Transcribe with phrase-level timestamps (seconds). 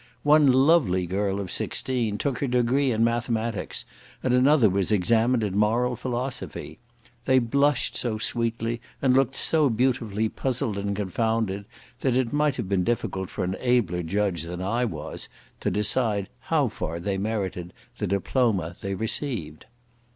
[0.23, 3.85] One lovely girl of sixteen took her degree in mathematics,
[4.23, 6.79] and another was examined in moral philosophy.
[7.25, 11.65] They blushed so sweetly, and looked so beautifully puzzled and confounded,
[11.99, 15.29] that it might have been difficult for an abler judge than I was
[15.59, 19.67] to decide how far they merited the diploma they received.